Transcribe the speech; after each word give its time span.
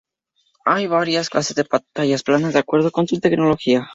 Hay 0.65 0.87
varias 0.87 1.29
clases 1.29 1.55
de 1.55 1.63
pantallas 1.63 2.23
planas 2.23 2.53
de 2.53 2.59
acuerdo 2.59 2.89
con 2.91 3.07
su 3.07 3.19
tecnología. 3.19 3.85